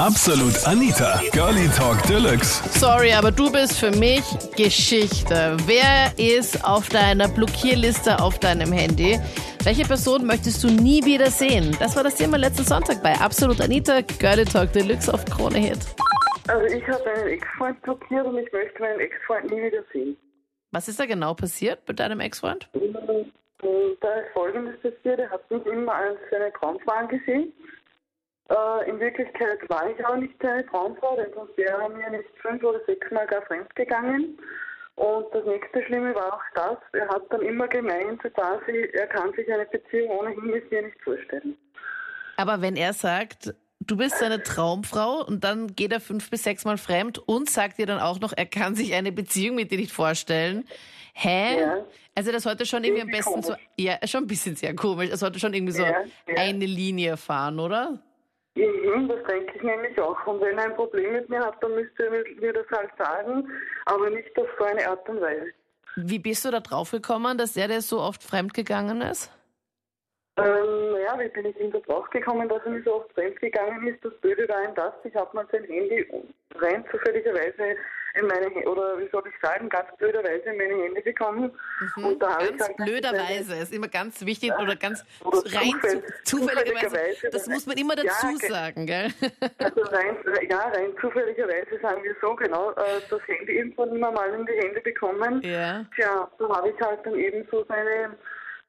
[0.00, 2.68] Absolut Anita, Girlie Talk Deluxe.
[2.80, 4.22] Sorry, aber du bist für mich
[4.56, 5.56] Geschichte.
[5.66, 9.20] Wer ist auf deiner Blockierliste auf deinem Handy?
[9.62, 11.76] Welche Person möchtest du nie wieder sehen?
[11.78, 15.78] Das war das Thema letzten Sonntag bei Absolut Anita, Girlie Talk Deluxe auf Krone Hit.
[16.48, 20.16] Also ich habe einen Ex-Freund blockiert und ich möchte meinen Ex-Freund nie wieder sehen.
[20.72, 22.68] Was ist da genau passiert mit deinem Ex-Freund?
[22.72, 27.52] Und Da ist Folgendes passiert, er hat mich immer als seine Traumfrau angesehen.
[28.50, 32.28] Äh, in Wirklichkeit war ich auch nicht seine Traumfrau, denn sonst wäre er mir nicht
[32.42, 34.38] fünf oder sechs Mal gar fremd gegangen.
[34.96, 39.32] Und das nächste Schlimme war auch das, er hat dann immer gemeint, quasi, er kann
[39.32, 41.56] sich eine Beziehung ohnehin mit mir nicht vorstellen.
[42.36, 46.64] Aber wenn er sagt, du bist seine Traumfrau und dann geht er fünf bis sechs
[46.64, 49.78] Mal fremd und sagt dir dann auch noch, er kann sich eine Beziehung mit dir
[49.78, 50.64] nicht vorstellen.
[51.14, 51.60] Hä?
[51.60, 51.84] Ja.
[52.14, 53.68] Also das sollte schon irgendwie am besten so, komisch.
[53.78, 55.10] ja, schon ein bisschen sehr komisch.
[55.10, 56.34] Es sollte schon irgendwie so Ja, ja.
[56.36, 58.00] eine Linie fahren, oder?
[58.56, 60.26] Mhm, das denke ich nämlich auch.
[60.26, 63.48] Und wenn er ein Problem mit mir hat, dann müsste er mir, das halt sagen,
[63.86, 65.46] aber nicht auf so eine Art und Weise.
[65.96, 69.30] Wie bist du da drauf gekommen, dass er dir so oft fremdgegangen ist?
[70.36, 73.38] Ähm, naja, wie bin ich ihm da drauf gekommen, dass er mir so oft fremd
[73.40, 74.04] gegangen ist?
[74.04, 76.04] Das Blöde war ihm das, ich habe mal sein Handy
[76.56, 77.76] rein zufälligerweise
[78.16, 81.52] in meine, oder wie soll ich sagen, ganz blöderweise in meine Hände bekommen.
[81.96, 82.56] Und da habe ich Mhm.
[82.58, 86.86] Ganz halt blöderweise ist immer ganz wichtig oder ganz Oder rein zufäll- zu, zufälligerweise.
[86.88, 87.30] zufälligerweise.
[87.30, 89.08] Das muss man immer Ja, dazu ge- sagen, gell?
[89.58, 90.16] Also rein,
[90.50, 94.52] ja, rein zufälligerweise sagen wir so, genau, äh, das Handy irgendwann immer mal in die
[94.52, 95.40] Hände bekommen.
[95.42, 95.84] Ja.
[95.96, 98.16] Tja, da habe ich halt dann eben so seine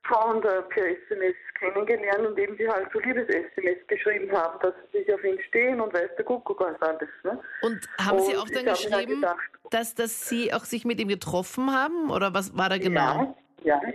[0.07, 4.99] Frauen da per SMS kennengelernt und eben die halt so Liebes-SMS geschrieben haben, dass sie
[4.99, 7.09] sich auf ihn stehen und weiß der Kuckuck was alles.
[7.23, 7.39] Ne?
[7.61, 11.07] Und haben Sie auch dann halt geschrieben, gedacht, dass, dass Sie auch sich mit ihm
[11.07, 12.11] getroffen haben?
[12.11, 13.35] Oder was war da genau?
[13.63, 13.93] Ja, ja.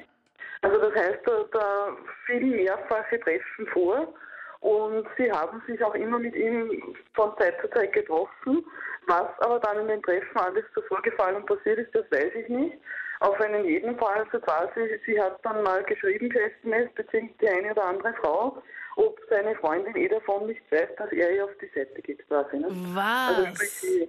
[0.63, 4.13] Also das heißt, da, da fielen mehrfache Treffen vor
[4.61, 8.65] und sie haben sich auch immer mit ihm von Zeit zu Zeit getroffen.
[9.07, 12.49] Was aber dann in den Treffen alles so vorgefallen und passiert ist, das weiß ich
[12.49, 12.77] nicht.
[13.21, 17.49] Auf einen jeden Fall, also quasi, sie hat dann mal geschrieben per SMS, beziehungsweise die
[17.49, 18.63] eine oder andere Frau,
[18.97, 22.57] ob seine Freundin eh davon nicht weiß, dass er ihr auf die Seite geht quasi.
[22.59, 22.67] Ne?
[22.67, 23.57] Also Was?
[23.57, 24.09] sprich,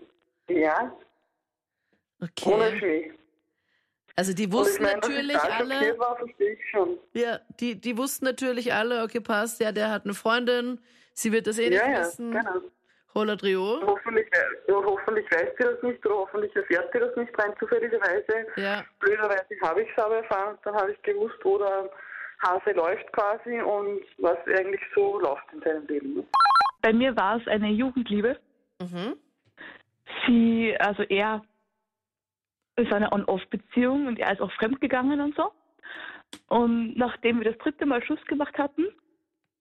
[0.49, 0.95] ja,
[2.45, 2.79] ohne Okay.
[2.79, 3.13] Schnee.
[4.15, 6.17] Also die wussten meine, natürlich alle, war,
[7.13, 10.79] ja, die, die wussten natürlich alle, okay, passt, ja, der hat eine Freundin,
[11.13, 12.31] sie wird das eh nicht Ja, ja, wissen.
[12.31, 12.61] genau.
[13.13, 13.81] Holla Trio.
[13.85, 14.27] Hoffentlich,
[14.67, 18.47] ja, hoffentlich weiß sie das nicht oder hoffentlich erfährt sie das nicht rein zufälligerweise.
[18.55, 18.83] Ja.
[18.99, 21.89] Blöderweise habe ich es aber erfahren, dann habe ich gewusst, wo der
[22.43, 26.27] Hase läuft quasi und was eigentlich so läuft in seinem Leben.
[26.81, 28.39] Bei mir war es eine Jugendliebe.
[28.81, 29.15] Mhm.
[30.25, 31.43] Sie, also er
[32.77, 35.51] ist eine On-Off-Beziehung und er ist auch fremdgegangen und so.
[36.47, 38.87] Und nachdem wir das dritte Mal Schluss gemacht hatten,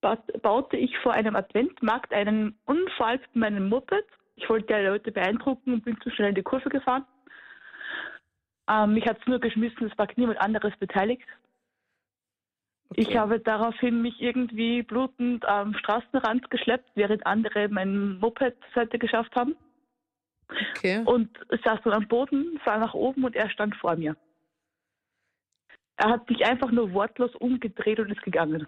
[0.00, 4.04] baute ich vor einem Adventmarkt einen Unfall mit meinem Moped.
[4.36, 7.04] Ich wollte die Leute beeindrucken und bin zu schnell in die Kurve gefahren.
[8.68, 11.26] Ähm, mich hat es nur geschmissen, es war niemand anderes beteiligt.
[12.94, 13.18] Ich Okay.
[13.18, 19.34] habe daraufhin mich irgendwie blutend am Straßenrand geschleppt, während andere mein Moped zur Seite geschafft
[19.36, 19.56] haben.
[20.76, 21.02] Okay.
[21.04, 21.30] Und
[21.64, 24.16] saß dann am Boden, sah nach oben und er stand vor mir.
[25.96, 28.66] Er hat sich einfach nur wortlos umgedreht und ist gegangen.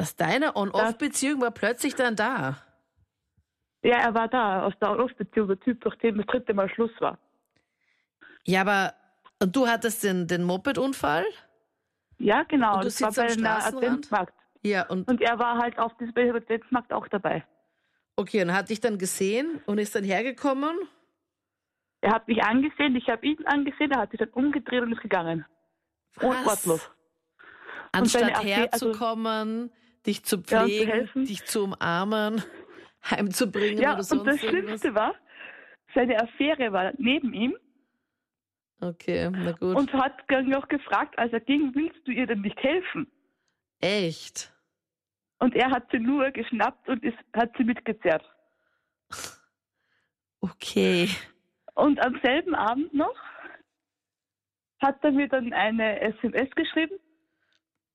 [0.00, 2.56] Was deine On-Off-Beziehung war plötzlich dann da.
[3.82, 7.18] Ja, er war da, aus der On-Off-Beziehung, der Typ, nachdem das dritte Mal Schluss war.
[8.44, 8.94] Ja, aber
[9.42, 11.24] und du hattest den, den Moped-Unfall?
[12.18, 13.84] Ja, genau, Und du das war sitzt am bei Straßenrand?
[13.84, 14.34] Adventmarkt.
[14.62, 17.44] Ja, und Und er war halt auf diesem Adventmarkt auch dabei.
[18.16, 20.76] okay, und hat dich dann gesehen und ist dann hergekommen?
[22.02, 25.00] Er hat mich angesehen, ich habe ihn angesehen, er hat sich dann umgedreht und ist
[25.02, 25.44] gegangen.
[26.20, 26.46] Und Was?
[26.46, 26.90] wortlos.
[27.92, 29.72] Anstatt Affäre- herzukommen,
[30.06, 32.42] dich zu Ja, und zu pflegen, dich zu umarmen,
[33.10, 34.50] heimzubringen Ja, oder und sonst das irgendwas.
[34.80, 35.14] Schlimmste war,
[35.94, 37.56] seine Affäre war neben ihm
[38.82, 39.76] Okay, na gut.
[39.76, 43.06] und hat dann noch gefragt, als er ging, willst du ihr denn nicht helfen?
[43.80, 44.52] Echt?
[45.38, 48.24] Und er hat sie nur geschnappt und ist, hat sie mitgezerrt.
[50.42, 51.08] Okay.
[51.74, 53.14] Und am selben Abend noch
[54.80, 56.94] hat er mir dann eine SMS geschrieben,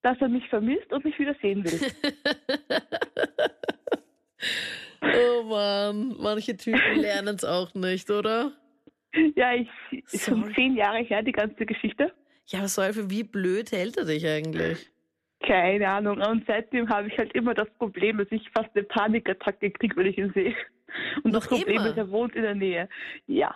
[0.06, 1.80] dass er mich vermisst und mich wieder sehen will.
[5.02, 8.52] Oh Mann, manche Typen lernen es auch nicht, oder?
[9.34, 9.68] ja, ich
[10.12, 12.12] ist schon zehn Jahre her, die ganze Geschichte.
[12.46, 14.90] Ja, was soll für wie blöd hält er dich eigentlich?
[15.40, 16.20] Keine Ahnung.
[16.20, 20.06] Und seitdem habe ich halt immer das Problem, dass ich fast eine Panikattacke kriege, wenn
[20.06, 20.54] ich ihn sehe.
[21.22, 21.90] Und Noch das Problem immer?
[21.90, 22.88] ist, er wohnt in der Nähe.
[23.26, 23.54] Ja.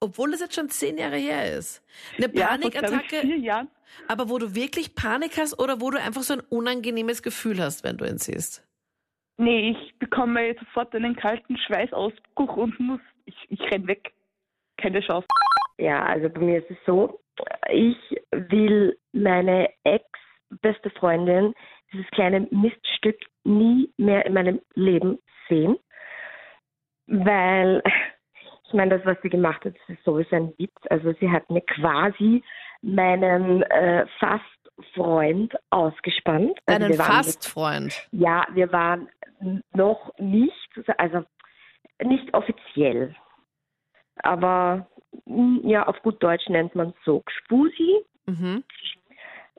[0.00, 1.82] Obwohl es jetzt schon zehn Jahre her ist.
[2.16, 3.68] Eine Ja, vor, glaub ich, Panikattacke, vier Jahren.
[4.06, 7.82] aber wo du wirklich Panik hast oder wo du einfach so ein unangenehmes Gefühl hast,
[7.84, 8.64] wenn du ihn siehst?
[9.38, 14.12] Nee, ich bekomme sofort einen kalten Schweißausbruch und muss, ich, ich renn weg.
[14.80, 15.26] Keine Chance.
[15.78, 17.20] Ja, also bei mir ist es so,
[17.70, 17.96] ich
[18.32, 21.54] will meine ex-beste Freundin,
[21.92, 25.18] dieses kleine Miststück, nie mehr in meinem Leben
[25.48, 25.76] sehen.
[27.06, 27.82] Weil,
[28.68, 30.76] ich meine, das, was sie gemacht hat, ist sowieso ein Witz.
[30.90, 32.42] Also sie hat mir quasi
[32.82, 34.44] meinen äh, fast
[34.94, 36.58] Freund ausgespannt.
[36.66, 38.08] Also Deinen wir waren Fastfreund.
[38.12, 39.08] ja, wir waren
[39.72, 40.68] noch nicht,
[40.98, 41.24] also
[42.02, 43.14] nicht offiziell.
[44.18, 44.86] Aber
[45.24, 48.04] mm, ja, auf gut Deutsch nennt man es so Gspusi.
[48.26, 48.64] Mhm.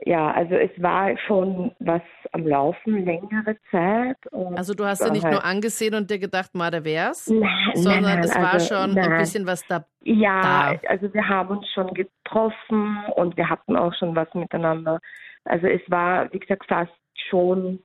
[0.05, 2.01] Ja, also es war schon was
[2.31, 4.17] am Laufen längere Zeit.
[4.55, 7.49] Also du hast dir nicht halt- nur angesehen und dir gedacht, ma, der wär's, Nein,
[7.73, 9.85] sondern nein, nein, es war also, schon ein bisschen was da.
[10.01, 10.89] Ja, da.
[10.89, 14.99] also wir haben uns schon getroffen und wir hatten auch schon was miteinander.
[15.43, 16.93] Also es war, wie gesagt, fast
[17.29, 17.83] schon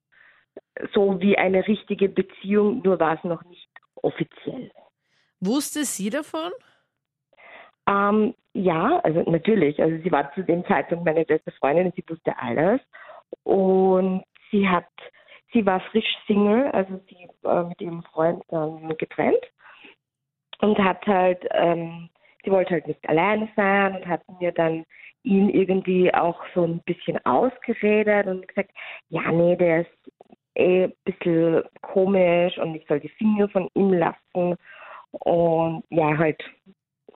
[0.93, 4.71] so wie eine richtige Beziehung, nur war es noch nicht offiziell.
[5.41, 6.53] Wusste sie davon?
[7.89, 9.83] Ähm, ja, also natürlich.
[9.83, 12.81] Also sie war zu dem Zeitpunkt meine beste Freundin und sie wusste alles.
[13.43, 14.87] Und sie hat,
[15.53, 19.45] sie war frisch Single, also sie war mit ihrem Freund dann getrennt
[20.61, 22.09] und hat halt, ähm,
[22.45, 24.85] sie wollte halt nicht alleine sein und hat mir dann
[25.25, 28.71] ihn irgendwie auch so ein bisschen ausgeredet und gesagt,
[29.09, 30.13] ja, nee, der ist
[30.55, 34.57] eh ein bisschen komisch und ich soll die Finger von ihm lassen
[35.11, 36.43] und ja, halt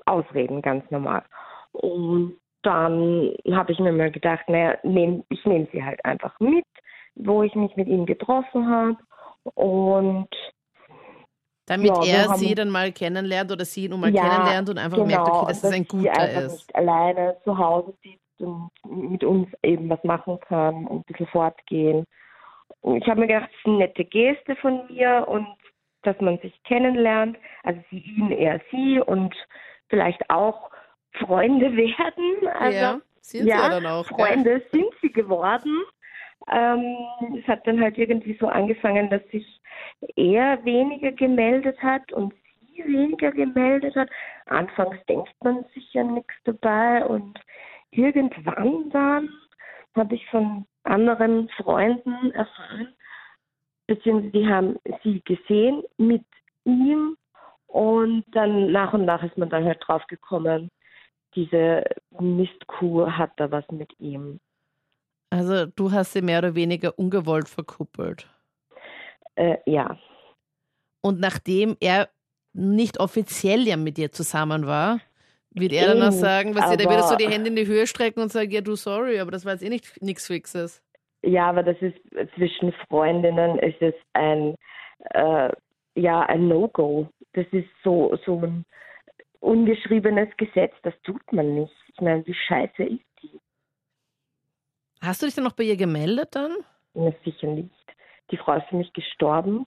[0.09, 1.23] Ausreden, ganz normal.
[1.73, 6.65] Und dann habe ich mir mal gedacht, naja, nehm, ich nehme sie halt einfach mit,
[7.15, 8.97] wo ich mich mit ihm getroffen habe.
[9.55, 10.29] Und
[11.67, 14.79] Damit Ja, er haben- sie dann mal kennenlernt oder sie ihn mal Ja, kennenlernt und
[14.79, 16.53] einfach merkt, genau, okay, dass dass es ein sie guter einfach ist.
[16.53, 21.27] nicht alleine zu Hause sitzt und mit uns eben was machen kann und ein bisschen
[21.27, 22.07] fortgehen.
[22.81, 25.47] Und ich habe mir gedacht, das ist eine nette Geste von mir und
[26.05, 29.35] dass man sich kennenlernt, also sie ihn, er sie und
[29.89, 30.71] vielleicht auch
[31.13, 32.49] Freunde werden.
[32.59, 34.07] Also, ja, sind sie ja dann auch.
[34.07, 35.83] Freunde sind sie geworden.
[36.51, 36.97] Ähm,
[37.39, 39.61] es hat dann halt irgendwie so angefangen, dass sich
[40.17, 44.09] er weniger gemeldet hat und sie weniger gemeldet hat.
[44.47, 47.39] Anfangs denkt man sich ja nichts dabei und
[47.91, 49.29] irgendwann dann
[49.95, 52.95] habe ich von anderen Freunden erfahren,
[53.87, 56.25] beziehungsweise die haben sie gesehen mit
[56.65, 57.18] ihm
[57.79, 60.69] und dann nach und nach ist man dann halt drauf gekommen,
[61.37, 61.85] diese
[62.19, 64.41] Mistkuh hat da was mit ihm.
[65.31, 68.29] Also du hast sie mehr oder weniger ungewollt verkuppelt.
[69.37, 69.97] Äh, ja,
[71.03, 72.09] Und nachdem er
[72.53, 74.99] nicht offiziell ja mit dir zusammen war,
[75.51, 77.87] wird er dann auch sagen, was der wird er so die Hände in die Höhe
[77.87, 80.83] strecken und sagen, ja du sorry, aber das war jetzt eh nicht nichts Fixes.
[81.23, 81.99] ja, aber das ist
[82.35, 84.57] zwischen Freundinnen ist es ein
[85.11, 85.51] äh,
[85.95, 87.09] ja ein No-Go.
[87.33, 88.65] Das ist so so ein
[89.41, 90.75] ungeschriebenes Gesetz.
[90.83, 91.75] Das tut man nicht.
[91.89, 93.41] Ich meine, wie scheiße ist die?
[95.01, 96.57] Hast du dich dann noch bei ihr gemeldet dann?
[96.95, 97.71] Na, sicher nicht.
[98.31, 99.67] Die Frau ist für mich gestorben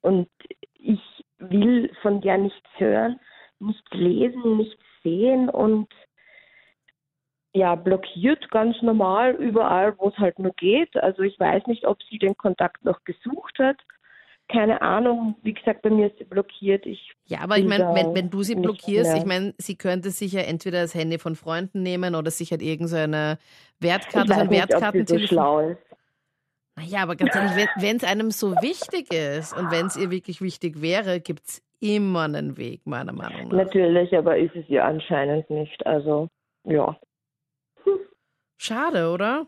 [0.00, 0.28] und
[0.74, 1.00] ich
[1.38, 3.20] will von der nichts hören,
[3.58, 5.88] nichts lesen, nichts sehen und
[7.52, 10.96] ja, blockiert ganz normal überall, wo es halt nur geht.
[10.96, 13.76] Also ich weiß nicht, ob sie den Kontakt noch gesucht hat.
[14.50, 15.36] Keine Ahnung.
[15.42, 16.84] Wie gesagt, bei mir ist sie blockiert.
[16.84, 19.20] Ich Ja, aber ich meine, wenn, wenn du sie blockierst, mehr.
[19.20, 22.62] ich meine, sie könnte sich ja entweder das Handy von Freunden nehmen oder sich halt
[22.62, 23.38] irgendeine
[23.78, 25.28] ich Wertkarte, so ein so Wertkartentelefon.
[25.28, 25.78] schlau ist.
[26.76, 30.40] Naja, aber ganz ehrlich, wenn es einem so wichtig ist und wenn es ihr wirklich
[30.40, 33.64] wichtig wäre, gibt es immer einen Weg, meiner Meinung nach.
[33.64, 35.84] Natürlich, aber ist es ihr anscheinend nicht.
[35.86, 36.28] Also,
[36.64, 36.96] ja.
[38.58, 39.46] Schade, oder?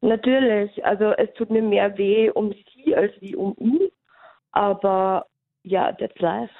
[0.00, 3.90] Natürlich, also es tut mir mehr weh um sie als wie um ihn.
[4.52, 5.26] Aber
[5.62, 6.52] ja, that's life.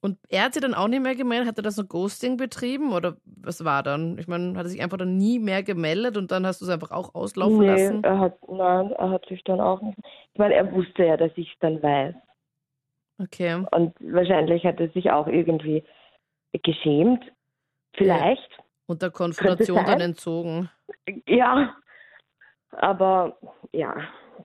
[0.00, 1.48] Und er hat sie dann auch nicht mehr gemeldet?
[1.48, 4.16] Hat er das so Ghosting betrieben oder was war dann?
[4.18, 6.70] Ich meine, hat er sich einfach dann nie mehr gemeldet und dann hast du es
[6.70, 8.04] einfach auch auslaufen nee, lassen?
[8.04, 9.98] er hat, nein, er hat sich dann auch nicht.
[10.32, 12.14] Ich meine, er wusste ja, dass ich es dann weiß.
[13.20, 13.64] Okay.
[13.72, 15.82] Und wahrscheinlich hat er sich auch irgendwie
[16.62, 17.24] geschämt.
[17.94, 18.48] Vielleicht.
[18.86, 20.70] Und der Konfrontation dann entzogen.
[21.26, 21.74] Ja.
[22.70, 23.36] Aber
[23.72, 23.96] ja,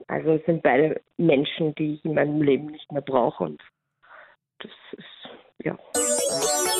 [0.08, 3.44] also es sind beide Menschen, die ich in meinem Leben nicht mehr brauche.
[3.44, 3.62] Und
[4.60, 5.76] das ist, ja.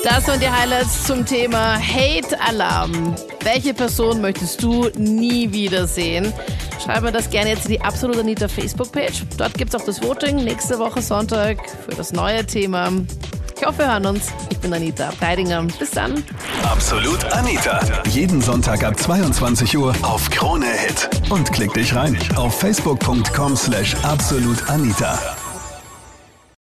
[0.03, 3.15] Das waren die Highlights zum Thema Hate Alarm.
[3.43, 6.31] Welche Person möchtest du nie wiedersehen?
[6.83, 9.23] Schreib mir das gerne jetzt in die Absolut Anita Facebook-Page.
[9.37, 12.91] Dort gibt es auch das Voting nächste Woche Sonntag für das neue Thema.
[13.57, 14.31] Ich hoffe, wir hören uns.
[14.49, 15.63] Ich bin Anita Abteidinger.
[15.79, 16.23] Bis dann.
[16.63, 17.79] Absolut Anita.
[18.09, 21.09] Jeden Sonntag ab 22 Uhr auf Krone Hit.
[21.29, 25.17] Und klick dich rein auf facebook.com slash absolutanita.